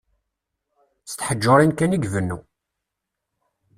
[1.09, 2.39] S teḥjurin kan i ibennu.